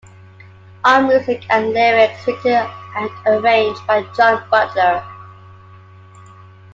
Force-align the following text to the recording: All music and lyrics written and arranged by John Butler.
All 0.83 1.03
music 1.03 1.45
and 1.51 1.73
lyrics 1.73 2.25
written 2.25 2.67
and 2.95 3.09
arranged 3.27 3.85
by 3.85 4.01
John 4.17 4.43
Butler. 4.49 5.03